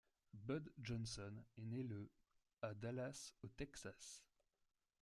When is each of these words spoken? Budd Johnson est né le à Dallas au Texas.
Budd 0.33 0.71
Johnson 0.81 1.43
est 1.59 1.65
né 1.65 1.83
le 1.83 2.09
à 2.63 2.73
Dallas 2.73 3.33
au 3.43 3.49
Texas. 3.49 4.25